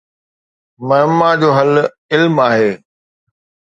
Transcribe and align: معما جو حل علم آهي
معما 0.87 1.29
جو 1.41 1.49
حل 1.57 1.71
علم 2.11 2.35
آهي 2.47 2.71